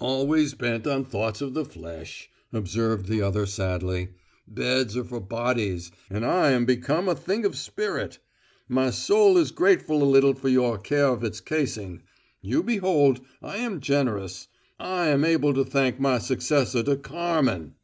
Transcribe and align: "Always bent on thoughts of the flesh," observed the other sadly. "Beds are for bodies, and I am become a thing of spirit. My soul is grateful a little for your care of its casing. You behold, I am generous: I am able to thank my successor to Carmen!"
"Always 0.00 0.54
bent 0.54 0.84
on 0.88 1.04
thoughts 1.04 1.40
of 1.40 1.54
the 1.54 1.64
flesh," 1.64 2.28
observed 2.52 3.06
the 3.06 3.22
other 3.22 3.46
sadly. 3.46 4.08
"Beds 4.48 4.96
are 4.96 5.04
for 5.04 5.20
bodies, 5.20 5.92
and 6.10 6.26
I 6.26 6.50
am 6.50 6.64
become 6.64 7.08
a 7.08 7.14
thing 7.14 7.44
of 7.44 7.56
spirit. 7.56 8.18
My 8.68 8.90
soul 8.90 9.38
is 9.38 9.52
grateful 9.52 10.02
a 10.02 10.04
little 10.04 10.34
for 10.34 10.48
your 10.48 10.76
care 10.76 11.06
of 11.06 11.22
its 11.22 11.40
casing. 11.40 12.02
You 12.40 12.64
behold, 12.64 13.20
I 13.40 13.58
am 13.58 13.78
generous: 13.78 14.48
I 14.80 15.06
am 15.06 15.24
able 15.24 15.54
to 15.54 15.64
thank 15.64 16.00
my 16.00 16.18
successor 16.18 16.82
to 16.82 16.96
Carmen!" 16.96 17.76